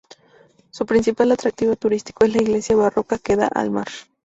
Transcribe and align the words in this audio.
Su 0.71 0.87
principal 0.87 1.31
atractivo 1.31 1.73
artístico 1.73 2.25
es 2.25 2.33
la 2.35 2.41
iglesia 2.41 2.75
barroca 2.75 3.19
que 3.19 3.35
da 3.35 3.45
al 3.45 3.69
mar. 3.69 3.85